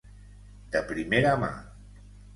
De 0.77 0.81
primera 0.93 1.37
mà. 1.45 1.51